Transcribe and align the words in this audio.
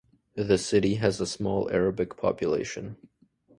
The 0.33 0.57
city 0.57 0.95
has 0.95 1.21
a 1.21 1.27
small 1.27 1.69
Arabic 1.69 2.17
population. 2.17 2.97